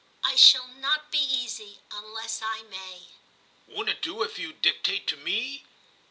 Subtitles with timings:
[0.23, 3.09] I shall not be easy unless I may/'
[3.67, 5.63] Won't it do if you dictate to me